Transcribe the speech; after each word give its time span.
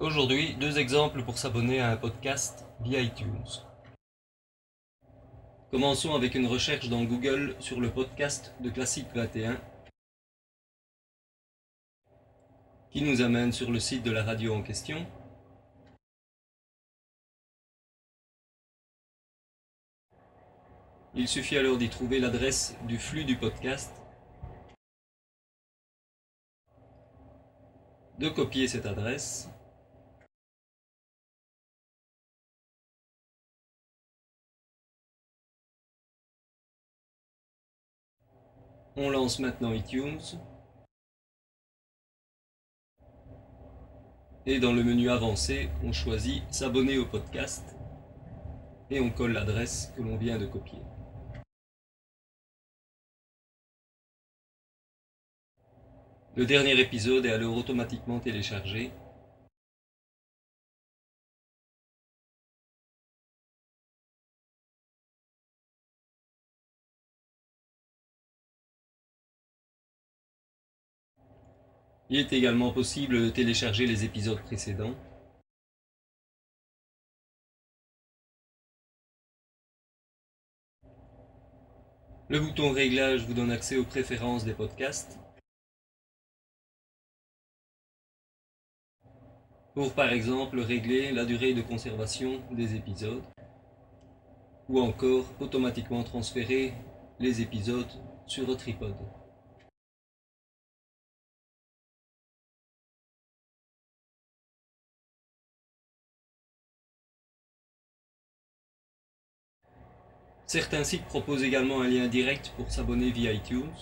Aujourd'hui, 0.00 0.54
deux 0.54 0.78
exemples 0.78 1.22
pour 1.22 1.38
s'abonner 1.38 1.80
à 1.80 1.90
un 1.90 1.96
podcast 1.96 2.64
via 2.80 3.00
iTunes. 3.00 3.44
Commençons 5.70 6.14
avec 6.14 6.34
une 6.34 6.46
recherche 6.46 6.88
dans 6.88 7.04
Google 7.04 7.54
sur 7.60 7.78
le 7.78 7.90
podcast 7.90 8.54
de 8.60 8.70
Classique 8.70 9.06
21 9.14 9.60
qui 12.90 13.02
nous 13.02 13.20
amène 13.22 13.52
sur 13.52 13.70
le 13.70 13.78
site 13.78 14.02
de 14.02 14.10
la 14.10 14.24
radio 14.24 14.54
en 14.54 14.62
question. 14.62 15.06
Il 21.14 21.28
suffit 21.28 21.58
alors 21.58 21.76
d'y 21.76 21.90
trouver 21.90 22.18
l'adresse 22.18 22.74
du 22.88 22.98
flux 22.98 23.24
du 23.24 23.36
podcast, 23.36 23.92
de 28.18 28.28
copier 28.28 28.66
cette 28.66 28.86
adresse 28.86 29.48
On 38.94 39.08
lance 39.08 39.38
maintenant 39.38 39.72
iTunes. 39.72 40.20
Et 44.44 44.60
dans 44.60 44.74
le 44.74 44.82
menu 44.82 45.08
avancé, 45.08 45.70
on 45.82 45.92
choisit 45.92 46.42
s'abonner 46.52 46.98
au 46.98 47.06
podcast 47.06 47.76
et 48.90 49.00
on 49.00 49.08
colle 49.08 49.32
l'adresse 49.32 49.94
que 49.96 50.02
l'on 50.02 50.18
vient 50.18 50.38
de 50.38 50.44
copier. 50.44 50.80
Le 56.36 56.44
dernier 56.44 56.78
épisode 56.78 57.24
est 57.24 57.32
alors 57.32 57.56
automatiquement 57.56 58.18
téléchargé 58.18 58.90
Il 72.12 72.18
est 72.18 72.32
également 72.34 72.70
possible 72.72 73.18
de 73.18 73.30
télécharger 73.30 73.86
les 73.86 74.04
épisodes 74.04 74.42
précédents. 74.42 74.94
Le 82.28 82.38
bouton 82.38 82.70
Réglage 82.72 83.24
vous 83.24 83.32
donne 83.32 83.50
accès 83.50 83.78
aux 83.78 83.86
préférences 83.86 84.44
des 84.44 84.52
podcasts. 84.52 85.18
Pour 89.72 89.94
par 89.94 90.12
exemple 90.12 90.60
régler 90.60 91.12
la 91.12 91.24
durée 91.24 91.54
de 91.54 91.62
conservation 91.62 92.42
des 92.50 92.74
épisodes 92.74 93.24
ou 94.68 94.82
encore 94.82 95.24
automatiquement 95.40 96.02
transférer 96.02 96.74
les 97.18 97.40
épisodes 97.40 97.90
sur 98.26 98.50
un 98.50 98.56
tripode. 98.56 99.21
Certains 110.52 110.84
sites 110.84 111.06
proposent 111.06 111.44
également 111.44 111.80
un 111.80 111.88
lien 111.88 112.08
direct 112.08 112.52
pour 112.58 112.70
s'abonner 112.70 113.10
via 113.10 113.32
iTunes. 113.32 113.72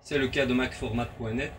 C'est 0.00 0.16
le 0.16 0.28
cas 0.28 0.46
de 0.46 0.54
macformat.net. 0.54 1.52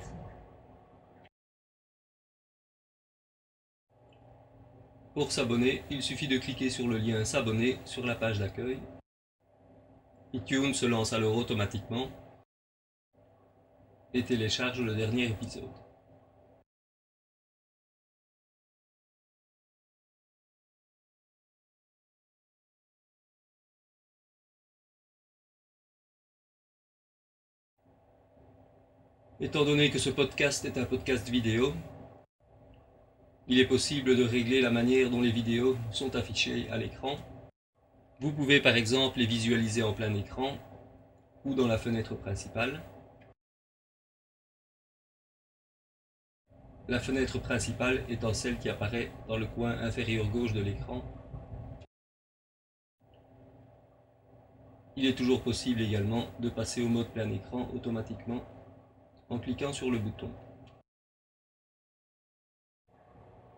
Pour 5.13 5.31
s'abonner, 5.31 5.83
il 5.91 6.01
suffit 6.01 6.27
de 6.27 6.39
cliquer 6.39 6.71
sur 6.71 6.87
le 6.87 6.97
lien 6.97 7.23
S'abonner 7.23 7.77
sur 7.85 8.03
la 8.03 8.15
page 8.15 8.39
d'accueil. 8.39 8.79
iTunes 10.33 10.73
se 10.73 10.87
lance 10.87 11.13
alors 11.13 11.37
automatiquement 11.37 12.09
et 14.15 14.23
télécharge 14.23 14.81
le 14.81 14.95
dernier 14.95 15.25
épisode. 15.25 15.82
Étant 29.43 29.65
donné 29.65 29.89
que 29.89 29.99
ce 29.99 30.09
podcast 30.09 30.63
est 30.63 30.77
un 30.77 30.85
podcast 30.85 31.27
vidéo, 31.27 31.73
il 33.49 33.59
est 33.59 33.67
possible 33.67 34.15
de 34.15 34.23
régler 34.23 34.61
la 34.61 34.71
manière 34.71 35.09
dont 35.09 35.19
les 35.19 35.33
vidéos 35.33 35.75
sont 35.91 36.15
affichées 36.15 36.69
à 36.69 36.77
l'écran. 36.77 37.17
Vous 38.21 38.31
pouvez 38.31 38.61
par 38.61 38.77
exemple 38.77 39.19
les 39.19 39.25
visualiser 39.25 39.83
en 39.83 39.91
plein 39.91 40.15
écran 40.15 40.57
ou 41.43 41.55
dans 41.55 41.67
la 41.67 41.77
fenêtre 41.77 42.15
principale. 42.15 42.81
La 46.87 47.01
fenêtre 47.01 47.37
principale 47.37 48.05
étant 48.07 48.33
celle 48.33 48.59
qui 48.59 48.69
apparaît 48.69 49.11
dans 49.27 49.35
le 49.35 49.47
coin 49.47 49.71
inférieur 49.71 50.29
gauche 50.29 50.53
de 50.53 50.61
l'écran. 50.61 51.03
Il 54.95 55.05
est 55.05 55.17
toujours 55.17 55.41
possible 55.41 55.81
également 55.81 56.27
de 56.39 56.47
passer 56.47 56.81
au 56.81 56.87
mode 56.87 57.11
plein 57.11 57.29
écran 57.29 57.69
automatiquement 57.73 58.41
en 59.29 59.39
cliquant 59.39 59.73
sur 59.73 59.89
le 59.91 59.99
bouton. 59.99 60.31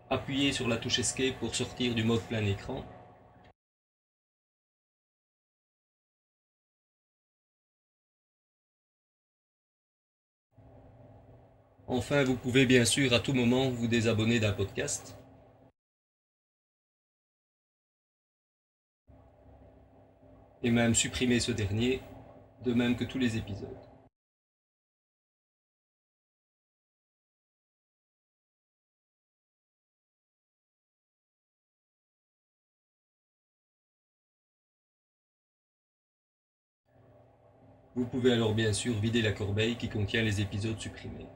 Appuyez 0.09 0.52
sur 0.52 0.68
la 0.68 0.78
touche 0.78 1.00
Escape 1.00 1.40
pour 1.40 1.56
sortir 1.56 1.96
du 1.96 2.03
mode 2.03 2.22
plein 2.22 2.46
écran. 2.46 2.86
Enfin, 11.88 12.24
vous 12.24 12.36
pouvez 12.36 12.66
bien 12.66 12.84
sûr 12.86 13.14
à 13.14 13.20
tout 13.20 13.34
moment 13.34 13.70
vous 13.70 13.88
désabonner 13.88 14.40
d'un 14.40 14.53
podcast. 14.53 15.18
Et 20.64 20.72
même 20.72 20.96
supprimer 20.96 21.40
ce 21.40 21.52
dernier, 21.52 22.02
de 22.64 22.74
même 22.74 22.96
que 22.96 23.03
tous 23.03 23.20
les 23.20 23.38
épisodes. 23.38 23.94
Vous 37.97 38.03
pouvez 38.03 38.33
alors 38.33 38.53
bien 38.53 38.73
sûr 38.73 38.94
vider 39.00 39.22
la 39.22 39.31
corbeille 39.31 39.78
qui 39.78 39.88
contient 39.88 40.22
les 40.22 40.41
épisodes 40.41 40.78
supprimés. 40.78 41.28